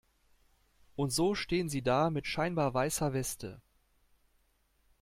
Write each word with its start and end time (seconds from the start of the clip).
Und 0.95 1.11
so 1.13 1.35
stehen 1.35 1.69
sie 1.69 1.83
da 1.83 2.09
mit 2.09 2.25
scheinbar 2.25 2.73
weißer 2.73 3.13
Weste. 3.13 3.61